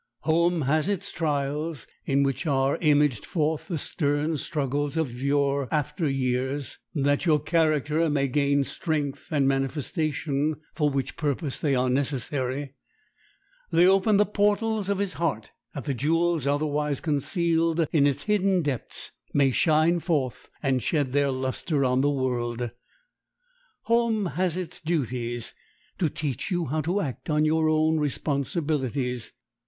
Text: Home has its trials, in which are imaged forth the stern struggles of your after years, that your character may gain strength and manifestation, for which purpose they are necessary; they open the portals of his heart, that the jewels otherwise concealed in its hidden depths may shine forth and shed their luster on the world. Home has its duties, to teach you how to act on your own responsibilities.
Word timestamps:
Home 0.21 0.63
has 0.63 0.89
its 0.89 1.11
trials, 1.11 1.85
in 2.07 2.23
which 2.23 2.47
are 2.47 2.77
imaged 2.81 3.23
forth 3.23 3.67
the 3.67 3.77
stern 3.77 4.35
struggles 4.35 4.97
of 4.97 5.21
your 5.21 5.67
after 5.71 6.09
years, 6.09 6.79
that 6.95 7.27
your 7.27 7.39
character 7.39 8.09
may 8.09 8.27
gain 8.27 8.63
strength 8.63 9.27
and 9.29 9.47
manifestation, 9.47 10.55
for 10.73 10.89
which 10.89 11.15
purpose 11.17 11.59
they 11.59 11.75
are 11.75 11.87
necessary; 11.87 12.73
they 13.69 13.85
open 13.85 14.17
the 14.17 14.25
portals 14.25 14.89
of 14.89 14.97
his 14.97 15.13
heart, 15.21 15.51
that 15.75 15.85
the 15.85 15.93
jewels 15.93 16.47
otherwise 16.47 16.99
concealed 16.99 17.87
in 17.91 18.07
its 18.07 18.23
hidden 18.23 18.63
depths 18.63 19.11
may 19.35 19.51
shine 19.51 19.99
forth 19.99 20.49
and 20.63 20.81
shed 20.81 21.13
their 21.13 21.29
luster 21.29 21.85
on 21.85 22.01
the 22.01 22.09
world. 22.09 22.71
Home 23.83 24.25
has 24.31 24.57
its 24.57 24.81
duties, 24.81 25.53
to 25.99 26.09
teach 26.09 26.49
you 26.49 26.65
how 26.65 26.81
to 26.81 27.01
act 27.01 27.29
on 27.29 27.45
your 27.45 27.69
own 27.69 27.99
responsibilities. 27.99 29.33